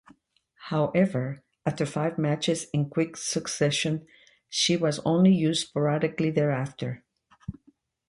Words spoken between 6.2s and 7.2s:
thereafter.